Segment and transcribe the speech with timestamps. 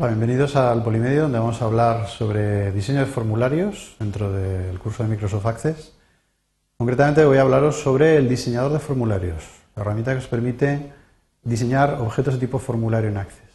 [0.00, 5.08] Bienvenidos al Polimedio, donde vamos a hablar sobre diseño de formularios dentro del curso de
[5.08, 5.92] Microsoft Access.
[6.76, 9.42] Concretamente voy a hablaros sobre el diseñador de formularios,
[9.74, 10.92] la herramienta que os permite
[11.42, 13.50] diseñar objetos de tipo formulario en Access.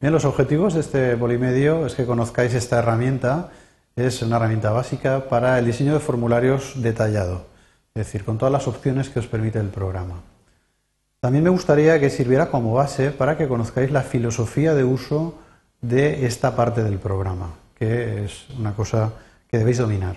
[0.00, 3.50] Bien, los objetivos de este Polimedio es que conozcáis esta herramienta.
[3.94, 7.44] Es una herramienta básica para el diseño de formularios detallado,
[7.94, 10.22] es decir, con todas las opciones que os permite el programa.
[11.20, 15.34] También me gustaría que sirviera como base para que conozcáis la filosofía de uso
[15.80, 19.12] de esta parte del programa, que es una cosa
[19.48, 20.16] que debéis dominar.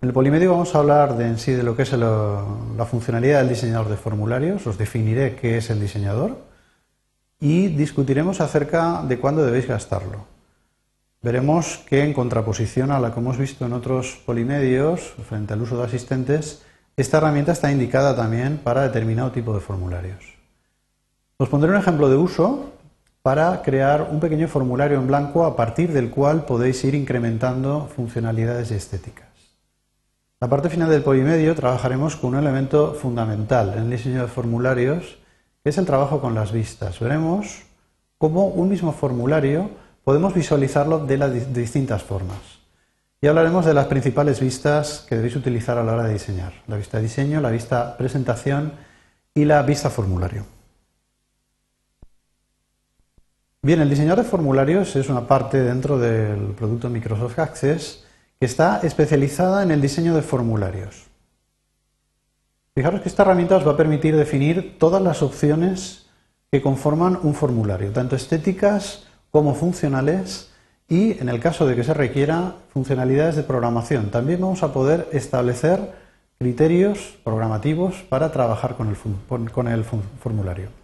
[0.00, 3.38] En el polimedio vamos a hablar de en sí de lo que es la funcionalidad
[3.38, 6.38] del diseñador de formularios, os definiré qué es el diseñador
[7.38, 10.26] y discutiremos acerca de cuándo debéis gastarlo.
[11.22, 15.78] Veremos que en contraposición a la que hemos visto en otros polimedios, frente al uso
[15.78, 16.64] de asistentes,
[16.96, 20.24] esta herramienta está indicada también para determinado tipo de formularios.
[21.36, 22.72] Os pondré un ejemplo de uso
[23.22, 28.72] para crear un pequeño formulario en blanco a partir del cual podéis ir incrementando funcionalidades
[28.72, 29.28] y estéticas.
[30.40, 35.18] La parte final del polimedio trabajaremos con un elemento fundamental en el diseño de formularios,
[35.62, 36.98] que es el trabajo con las vistas.
[36.98, 37.62] Veremos
[38.18, 39.70] cómo un mismo formulario
[40.02, 42.40] podemos visualizarlo de, las distintas formas.
[43.20, 46.54] Y hablaremos de las principales vistas que debéis utilizar a la hora de diseñar.
[46.66, 48.72] La vista de diseño, la vista presentación
[49.32, 50.44] y la vista formulario.
[53.64, 58.04] Bien, el diseñador de formularios es una parte dentro del producto Microsoft Access
[58.40, 61.04] que está especializada en el diseño de formularios.
[62.74, 66.06] Fijaros que esta herramienta os va a permitir definir todas las opciones
[66.50, 70.50] que conforman un formulario, tanto estéticas como funcionales
[70.88, 74.10] y, en el caso de que se requiera, funcionalidades de programación.
[74.10, 75.92] También vamos a poder establecer
[76.36, 79.84] criterios programativos para trabajar con el,
[80.18, 80.81] formulario.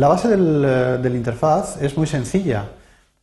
[0.00, 2.70] La base eh, del, interfaz es muy sencilla,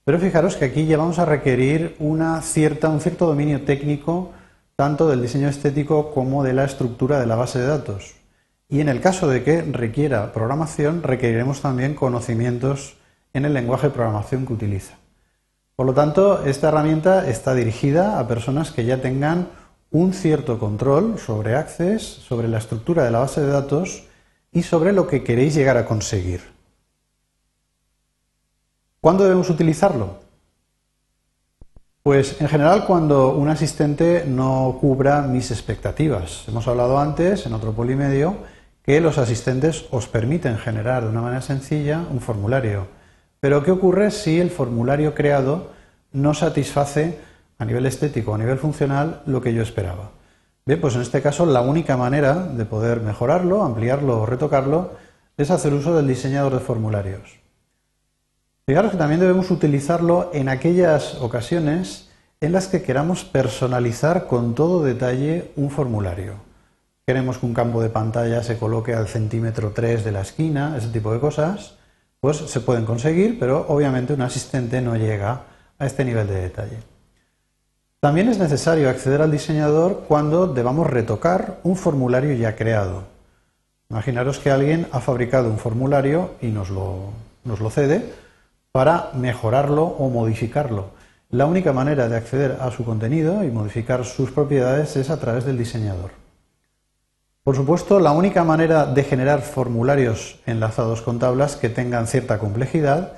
[0.03, 4.33] pero fijaros que aquí ya vamos a requerir una cierta, un cierto dominio técnico
[4.75, 8.13] tanto del diseño estético como de la estructura de la base de datos.
[8.69, 12.97] Y en el caso de que requiera programación, requeriremos también conocimientos
[13.33, 14.97] en el lenguaje de programación que utiliza.
[15.75, 19.47] Por lo tanto, esta herramienta está dirigida a personas que ya tengan
[19.89, 24.03] un cierto control sobre Access, sobre la estructura de la base de datos
[24.51, 26.55] y sobre lo que queréis llegar a conseguir.
[28.99, 30.15] ¿Cuándo debemos utilizarlo?
[32.01, 36.45] Pues en general cuando un asistente no cubra mis expectativas.
[36.47, 38.37] Hemos hablado antes, en otro polimedio,
[38.81, 42.87] que los asistentes os permiten generar de una manera sencilla un formulario.
[43.39, 45.71] Pero ¿qué ocurre si el formulario creado
[46.11, 47.19] no satisface
[47.59, 50.11] a nivel estético a nivel funcional lo que yo esperaba?
[50.65, 54.95] Bien, pues en este caso la única manera de poder mejorarlo, ampliarlo o retocarlo
[55.37, 57.46] es hacer uso del diseñador de formularios.
[58.69, 62.09] Fijaros que también debemos utilizarlo en aquellas ocasiones
[62.41, 66.33] en las que queramos personalizar con todo detalle un formulario.
[67.05, 70.89] Queremos que un campo de pantalla se coloque al centímetro 3 de la esquina, ese
[70.89, 71.75] tipo de cosas,
[72.19, 75.43] pues se pueden conseguir, pero obviamente un asistente no llega
[75.79, 76.79] a este nivel de detalle.
[78.01, 83.05] También es necesario acceder al diseñador cuando debamos retocar un formulario ya creado.
[83.89, 87.13] Imaginaros que alguien ha fabricado un formulario y nos lo,
[87.45, 88.26] nos lo cede,
[88.77, 90.91] para mejorarlo o modificarlo.
[91.31, 95.45] La única manera de acceder a su contenido y modificar sus propiedades es a través
[95.45, 96.11] del diseñador.
[97.43, 103.13] Por supuesto, la única manera de generar formularios enlazados con tablas que tengan cierta complejidad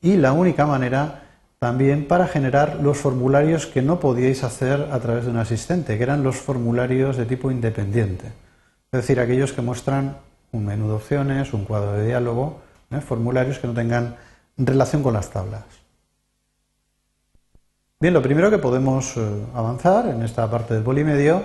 [0.00, 1.22] y la única manera
[1.60, 6.02] también para generar los formularios que no podíais hacer a través de un asistente, que
[6.02, 8.32] eran los formularios de tipo independiente.
[8.90, 10.16] Es decir, aquellos que muestran
[10.50, 13.00] un menú de opciones, un cuadro de diálogo, ¿eh?
[13.00, 14.16] formularios que no tengan
[14.56, 15.64] relación con las tablas.
[18.00, 19.20] Bien, lo primero que podemos eh,
[19.54, 21.42] avanzar en esta parte del polimedio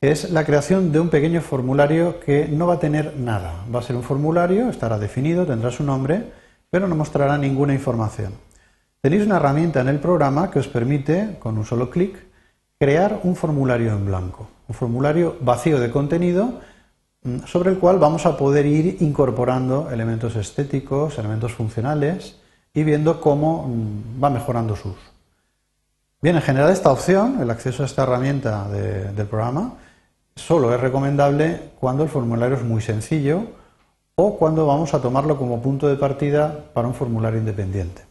[0.00, 3.64] es la creación de un pequeño formulario que no va a tener nada.
[3.74, 6.24] Va a ser un formulario, estará definido, tendrá su nombre,
[6.70, 8.32] pero no mostrará ninguna información.
[9.00, 12.16] Tenéis una herramienta en el programa que os permite, con un solo clic,
[12.78, 16.60] crear un formulario en blanco, un formulario vacío de contenido
[17.46, 22.36] sobre el cual vamos a poder ir incorporando elementos estéticos, elementos funcionales
[22.72, 25.10] y viendo cómo mm, va mejorando su uso.
[26.22, 29.74] Bien, en general esta opción, el acceso a esta herramienta del programa,
[30.36, 33.44] solo es recomendable cuando el formulario es muy sencillo
[34.16, 38.04] o cuando vamos a tomarlo como punto de partida para un formulario independiente.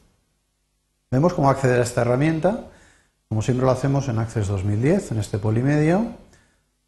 [1.11, 2.65] Vemos cómo acceder a esta herramienta,
[3.27, 6.07] como siempre lo hacemos en Access 2010, en este polimedio.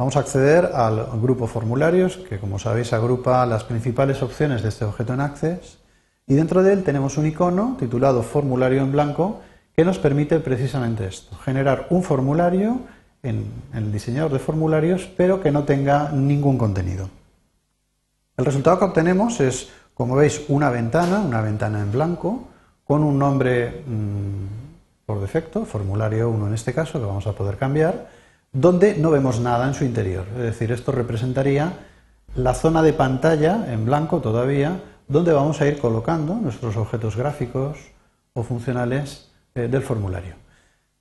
[0.02, 4.84] Vamos a acceder al grupo formularios, que como sabéis agrupa las principales opciones de este
[4.84, 5.78] objeto en Access,
[6.26, 9.42] Y dentro de él tenemos un icono titulado formulario en blanco
[9.76, 12.80] que nos permite precisamente esto, generar un formulario
[13.22, 13.46] en,
[13.76, 17.08] el diseñador de formularios, pero que no tenga ningún contenido.
[18.38, 22.48] El resultado que obtenemos es, como veis, una ventana, una ventana en blanco,
[22.86, 27.58] con un nombre mm, por defecto, formulario 1 en este caso, que vamos a poder
[27.58, 28.21] cambiar,
[28.52, 30.26] donde no vemos nada en su interior.
[30.36, 31.74] Es decir, esto representaría
[32.36, 37.78] la zona de pantalla en blanco todavía, donde vamos a ir colocando nuestros objetos gráficos
[38.34, 40.36] o funcionales eh, del formulario.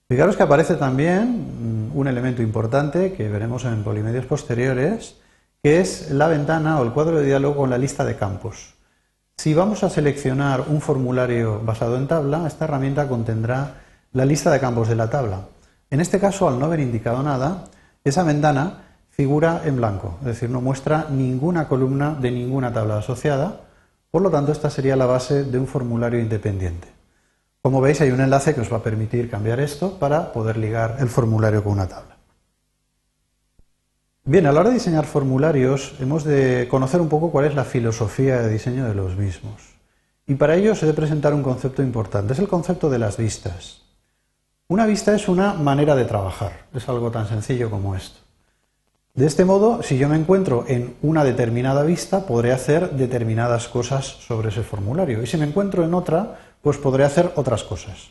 [0.08, 5.16] Fijaros que aparece también mm, un elemento importante que veremos en polimedios posteriores,
[5.62, 8.74] que es la ventana o el cuadro de diálogo con la lista de campos.
[9.36, 13.74] Si vamos a seleccionar un formulario basado en tabla, esta herramienta contendrá
[14.12, 15.42] la lista de campos de la tabla.
[15.90, 17.64] En este caso, al no haber indicado nada,
[18.04, 23.62] esa ventana figura en blanco, es decir, no muestra ninguna columna de ninguna tabla asociada,
[24.10, 26.88] por lo tanto, esta sería la base de un formulario independiente.
[27.62, 30.96] Como veis, hay un enlace que os va a permitir cambiar esto para poder ligar
[31.00, 32.16] el formulario con una tabla.
[34.24, 37.64] Bien, a la hora de diseñar formularios hemos de conocer un poco cuál es la
[37.64, 39.60] filosofía de diseño de los mismos.
[40.26, 43.82] Y para ello se debe presentar un concepto importante, es el concepto de las vistas.
[44.70, 48.20] Una vista es una manera de trabajar, es algo tan sencillo como esto.
[49.14, 54.06] De este modo, si yo me encuentro en una determinada vista, podré hacer determinadas cosas
[54.06, 55.24] sobre ese formulario.
[55.24, 58.10] Y si me encuentro en otra, pues podré hacer otras cosas.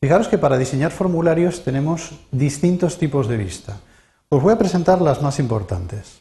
[0.00, 3.76] Fijaros que para diseñar formularios tenemos distintos tipos de vista.
[4.30, 6.18] Os voy a presentar las más importantes.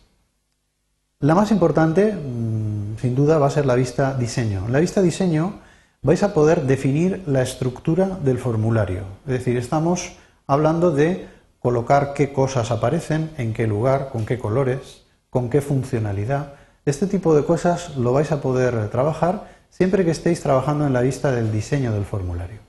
[1.20, 4.68] La más importante, mm, sin duda, va a ser la vista diseño.
[4.70, 5.63] La vista diseño
[6.04, 9.04] vais a poder definir la estructura del formulario.
[9.26, 10.14] Es decir, estamos
[10.46, 11.28] hablando de
[11.60, 16.56] colocar qué cosas aparecen, en qué lugar, con qué colores, con qué funcionalidad.
[16.86, 21.02] Este tipo de cosas lo vais a poder trabajar siempre que estéis trabajando en la
[21.02, 22.60] vista del diseño del formulario.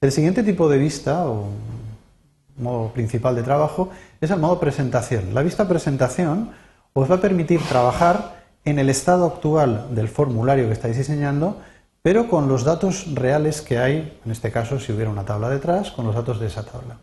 [0.00, 1.48] El siguiente tipo de vista, o
[2.56, 5.34] modo principal de trabajo, es el modo presentación.
[5.34, 6.52] La vista presentación
[6.94, 11.60] os va a permitir trabajar en el estado actual del formulario que estáis diseñando,
[12.06, 15.90] pero con los datos reales que hay, en este caso si hubiera una tabla detrás,
[15.90, 16.98] con los datos de esa tabla.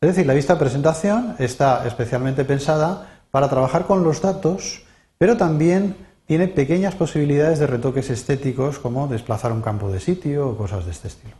[0.00, 4.82] Es decir, la vista presentación está especialmente pensada para trabajar con los datos,
[5.18, 5.94] pero también
[6.26, 10.90] tiene pequeñas posibilidades de retoques estéticos como desplazar un campo de sitio o cosas de
[10.90, 11.36] este estilo.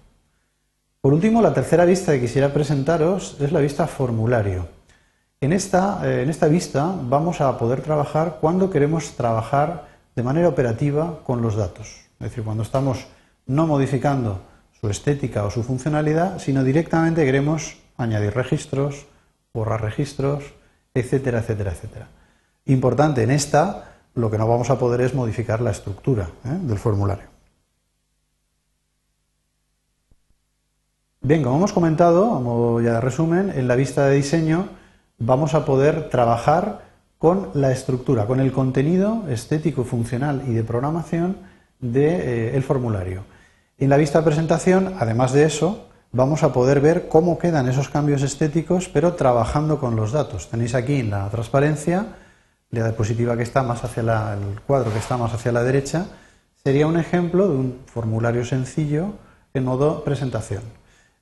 [1.00, 4.68] Por último, la tercera vista que quisiera presentaros es la vista formulario.
[5.40, 10.46] En esta, eh, en esta vista vamos a poder trabajar cuando queremos trabajar de manera
[10.46, 12.01] operativa con los datos.
[12.22, 13.06] Es decir, cuando estamos
[13.46, 14.42] no modificando
[14.80, 19.06] su estética o su funcionalidad, sino directamente queremos añadir registros,
[19.52, 20.44] borrar registros,
[20.94, 22.08] etcétera, etcétera, etcétera.
[22.66, 26.58] Importante en esta lo que no vamos a poder es modificar la estructura ¿eh?
[26.62, 27.24] del formulario.
[31.22, 34.68] Bien, como hemos comentado, a modo ya de resumen, en la vista de diseño
[35.18, 36.82] vamos a poder trabajar
[37.18, 41.51] con la estructura, con el contenido estético, funcional y de programación
[41.82, 43.24] del de, eh, formulario.
[43.76, 47.90] En la vista de presentación, además de eso, vamos a poder ver cómo quedan esos
[47.90, 50.48] cambios estéticos, pero trabajando con los datos.
[50.48, 52.06] Tenéis aquí en la transparencia
[52.70, 56.06] la diapositiva que está más hacia la, el cuadro que está más hacia la derecha,
[56.64, 59.12] sería un ejemplo de un formulario sencillo
[59.52, 60.62] en modo presentación.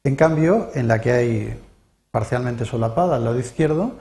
[0.05, 1.61] En cambio, en la que hay
[2.11, 3.95] parcialmente solapada al lado izquierdo,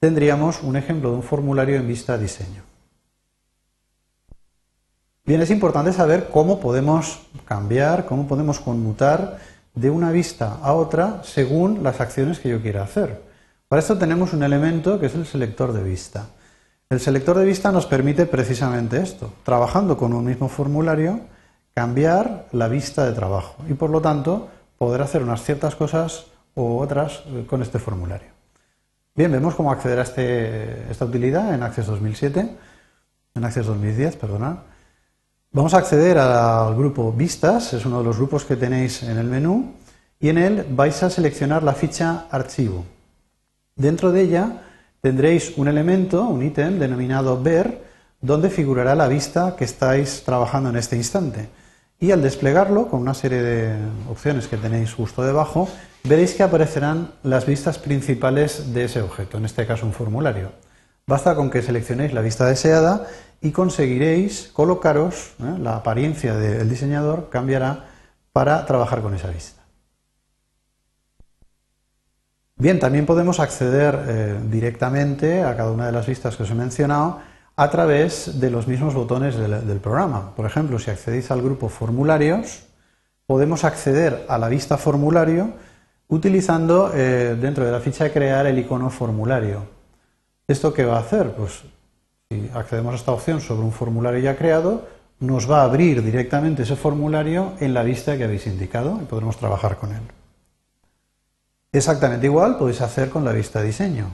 [0.00, 2.62] tendríamos un ejemplo de un formulario en vista diseño.
[5.28, 9.36] Bien, es importante saber cómo podemos cambiar, cómo podemos conmutar
[9.74, 13.20] de una vista a otra según las acciones que yo quiera hacer.
[13.68, 16.28] Para esto tenemos un elemento que es el selector de vista.
[16.88, 21.20] El selector de vista nos permite precisamente esto, trabajando con un mismo formulario,
[21.74, 26.78] cambiar la vista de trabajo y por lo tanto poder hacer unas ciertas cosas u
[26.78, 28.28] otras con este formulario.
[29.14, 32.56] Bien, vemos cómo acceder a este, esta utilidad en Access 2007,
[33.34, 34.56] en Access 2010, perdonad.
[35.50, 39.28] Vamos a acceder al grupo Vistas, es uno de los grupos que tenéis en el
[39.28, 39.72] menú,
[40.20, 42.84] y en él vais a seleccionar la ficha Archivo.
[43.74, 44.62] Dentro de ella
[45.00, 47.82] tendréis un elemento, un ítem denominado ver,
[48.20, 51.48] donde figurará la vista que estáis trabajando en este instante.
[51.98, 53.74] Y al desplegarlo, con una serie de
[54.10, 55.66] opciones que tenéis justo debajo,
[56.04, 60.50] veréis que aparecerán las vistas principales de ese objeto, en este caso un formulario.
[61.08, 63.06] Basta con que seleccionéis la vista deseada
[63.40, 65.56] y conseguiréis colocaros, ¿eh?
[65.58, 67.86] la apariencia del diseñador cambiará
[68.30, 69.62] para trabajar con esa vista.
[72.56, 76.54] Bien, también podemos acceder eh, directamente a cada una de las vistas que os he
[76.54, 77.20] mencionado
[77.56, 80.34] a través de los mismos botones del, programa.
[80.36, 82.64] Por ejemplo, si accedéis al grupo formularios,
[83.26, 85.54] podemos acceder a la vista formulario
[86.08, 89.77] utilizando eh, dentro de la ficha de crear el icono formulario.
[90.48, 91.32] ¿Esto qué va a hacer?
[91.32, 91.62] Pues
[92.30, 94.88] si accedemos a esta opción sobre un formulario ya creado,
[95.20, 99.36] nos va a abrir directamente ese formulario en la vista que habéis indicado y podremos
[99.36, 100.00] trabajar con él.
[101.70, 104.06] Exactamente igual podéis hacer con la vista diseño.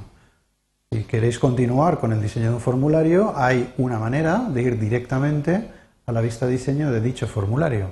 [0.91, 5.71] Si queréis continuar con el diseño de un formulario, hay una manera de ir directamente
[6.05, 7.91] a la vista diseño de dicho formulario.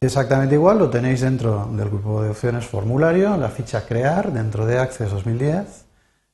[0.00, 4.78] Exactamente igual lo tenéis dentro del grupo de opciones formulario, la ficha crear dentro de
[4.78, 5.84] Access 2010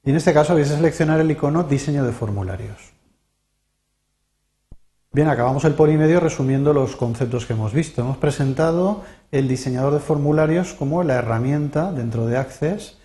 [0.04, 2.92] y en este caso vais a seleccionar el icono diseño de formularios.
[5.12, 8.00] Bien, acabamos el polimedio resumiendo los conceptos que hemos visto.
[8.00, 9.02] Hemos presentado
[9.32, 12.96] el diseñador de formularios como la herramienta dentro de Access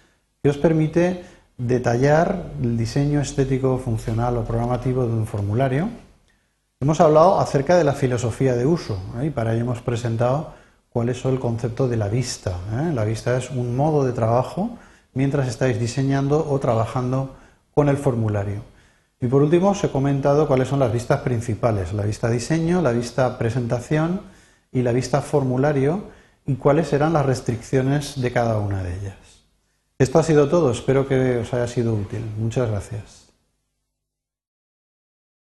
[0.43, 1.23] que os permite
[1.57, 5.89] detallar el diseño estético, funcional o programativo de un formulario.
[6.79, 9.25] Hemos hablado acerca de la filosofía de uso ¿eh?
[9.25, 10.53] y para ello hemos presentado
[10.89, 12.51] cuál es el concepto de la vista.
[12.73, 12.91] ¿eh?
[12.93, 14.77] La vista es un modo de trabajo
[15.15, 17.35] mientras estáis diseñando o trabajando
[17.73, 18.61] con el formulario.
[19.19, 22.91] Y por último os he comentado cuáles son las vistas principales, la vista diseño, la
[22.91, 24.21] vista presentación
[24.71, 26.03] y la vista formulario
[26.45, 29.15] y cuáles serán las restricciones de cada una de ellas.
[29.97, 32.21] Esto ha sido todo, espero que os haya sido útil.
[32.37, 33.24] Muchas gracias.